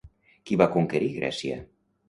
Qui 0.49 0.57
va 0.61 0.67
conquerir 0.77 1.11
Grècia? 1.21 1.63